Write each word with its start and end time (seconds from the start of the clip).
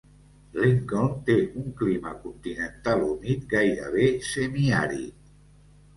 Lincoln 0.61 1.11
té 1.27 1.35
un 1.63 1.67
clima 1.83 2.13
continental 2.25 3.05
humit 3.11 3.45
gairebé 3.55 4.11
semiàrid. 4.33 5.33